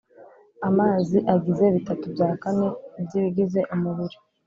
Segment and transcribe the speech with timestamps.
[0.67, 2.67] amazi agize bitatu bya kane
[3.05, 4.17] by’ibigize umubiri